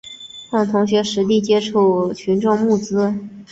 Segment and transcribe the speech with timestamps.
[0.49, 3.13] 让同学实地接触群众募资